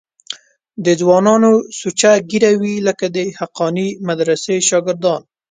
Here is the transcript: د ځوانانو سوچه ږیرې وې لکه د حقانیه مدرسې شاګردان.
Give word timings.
د 0.85 0.87
ځوانانو 1.01 1.51
سوچه 1.79 2.11
ږیرې 2.29 2.51
وې 2.61 2.75
لکه 2.87 3.05
د 3.15 3.17
حقانیه 3.39 3.97
مدرسې 4.07 4.55
شاګردان. 4.69 5.21